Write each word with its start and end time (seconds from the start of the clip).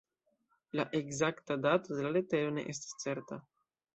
La 0.79 0.85
ekzakta 0.99 1.57
dato 1.67 1.97
de 1.99 2.05
la 2.05 2.13
letero 2.17 2.55
ne 2.57 2.65
estas 2.75 2.99
certa. 3.05 3.41